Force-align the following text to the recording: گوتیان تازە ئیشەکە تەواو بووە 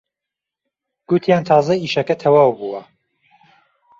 گوتیان 1.09 1.43
تازە 1.49 1.73
ئیشەکە 1.81 2.15
تەواو 2.21 2.51
بووە 2.59 2.81